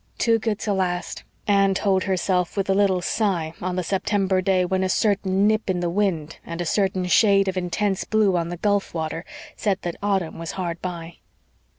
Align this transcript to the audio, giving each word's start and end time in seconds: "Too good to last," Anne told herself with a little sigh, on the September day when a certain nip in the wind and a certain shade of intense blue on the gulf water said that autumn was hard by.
"Too 0.17 0.39
good 0.39 0.57
to 0.61 0.73
last," 0.73 1.23
Anne 1.45 1.75
told 1.75 2.05
herself 2.05 2.57
with 2.57 2.67
a 2.71 2.73
little 2.73 3.03
sigh, 3.03 3.53
on 3.61 3.75
the 3.75 3.83
September 3.83 4.41
day 4.41 4.65
when 4.65 4.83
a 4.83 4.89
certain 4.89 5.45
nip 5.45 5.69
in 5.69 5.79
the 5.79 5.91
wind 5.91 6.39
and 6.43 6.59
a 6.59 6.65
certain 6.65 7.05
shade 7.05 7.47
of 7.47 7.55
intense 7.55 8.03
blue 8.03 8.35
on 8.35 8.49
the 8.49 8.57
gulf 8.57 8.95
water 8.95 9.23
said 9.55 9.77
that 9.83 9.97
autumn 10.01 10.39
was 10.39 10.53
hard 10.53 10.81
by. 10.81 11.17